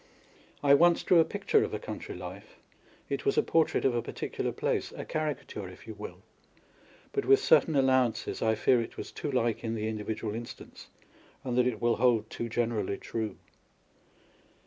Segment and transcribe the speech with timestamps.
[0.63, 2.55] I once drew a picture of a country life:
[3.07, 6.23] it was a portrait of a particular place, a caricature if you will,
[7.11, 10.87] but with certain allowances, I fear it was too like in the individual instance,
[11.43, 13.37] and that it will hold too generally true.